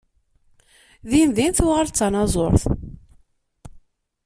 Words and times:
Dindin 1.09 1.51
tuɣal 1.57 1.87
d 1.89 1.95
tanaẓurt. 1.97 2.63